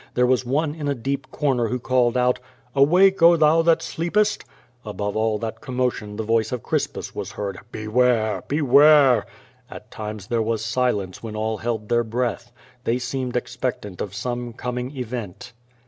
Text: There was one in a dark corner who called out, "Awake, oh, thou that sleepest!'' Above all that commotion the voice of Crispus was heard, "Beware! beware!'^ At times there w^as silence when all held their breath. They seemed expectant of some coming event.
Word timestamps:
There 0.15 0.25
was 0.25 0.43
one 0.47 0.73
in 0.73 0.87
a 0.87 0.95
dark 0.95 1.29
corner 1.29 1.67
who 1.67 1.77
called 1.77 2.17
out, 2.17 2.39
"Awake, 2.75 3.21
oh, 3.21 3.35
thou 3.37 3.61
that 3.61 3.83
sleepest!'' 3.83 4.43
Above 4.83 5.15
all 5.15 5.37
that 5.37 5.61
commotion 5.61 6.15
the 6.15 6.23
voice 6.23 6.51
of 6.51 6.63
Crispus 6.63 7.13
was 7.13 7.33
heard, 7.33 7.59
"Beware! 7.71 8.41
beware!'^ 8.47 9.25
At 9.69 9.91
times 9.91 10.25
there 10.25 10.41
w^as 10.41 10.61
silence 10.61 11.21
when 11.21 11.35
all 11.35 11.57
held 11.57 11.87
their 11.87 12.03
breath. 12.03 12.51
They 12.83 12.97
seemed 12.97 13.35
expectant 13.35 14.01
of 14.01 14.15
some 14.15 14.53
coming 14.53 14.97
event. 14.97 15.53